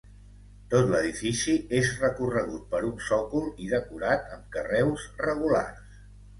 Tot 0.69 0.87
l'edifici 0.93 1.53
és 1.81 1.91
recorregut 2.05 2.65
per 2.73 2.81
un 2.89 2.97
sòcol 3.11 3.47
i 3.67 3.71
decorat 3.77 4.35
amb 4.41 4.51
carreus 4.59 5.09
regulars. 5.31 6.05